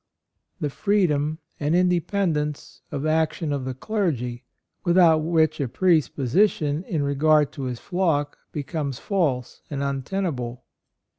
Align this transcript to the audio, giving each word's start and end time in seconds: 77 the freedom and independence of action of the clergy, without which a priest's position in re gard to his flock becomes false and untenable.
77 0.55 0.65
the 0.65 0.75
freedom 0.75 1.39
and 1.59 1.75
independence 1.75 2.81
of 2.91 3.05
action 3.05 3.53
of 3.53 3.65
the 3.65 3.75
clergy, 3.75 4.43
without 4.83 5.19
which 5.19 5.59
a 5.61 5.67
priest's 5.67 6.09
position 6.09 6.83
in 6.85 7.03
re 7.03 7.13
gard 7.13 7.51
to 7.51 7.65
his 7.65 7.79
flock 7.79 8.39
becomes 8.51 8.97
false 8.97 9.61
and 9.69 9.83
untenable. 9.83 10.63